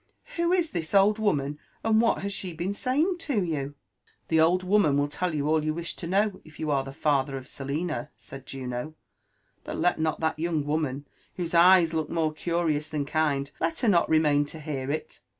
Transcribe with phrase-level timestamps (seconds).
[0.35, 1.59] Who is this old woman?
[1.83, 5.47] and what has she been saying to youT' '< The o}d woman will tell you
[5.47, 8.95] all you wish to know, if you are the father of Selina!" said Juno.
[9.27, 13.81] *' But let not that young woman, whose eyes look more curious than kind— let
[13.81, 15.21] her not remain to hear it.